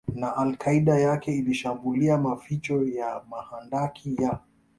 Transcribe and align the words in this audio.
na 0.15 0.31
Al 0.37 0.57
Qaeda 0.57 0.99
yake 0.99 1.35
ilishambulia 1.37 2.17
maficho 2.17 2.83
ya 2.83 3.21
mahandaki 3.29 4.15
ya 4.23 4.39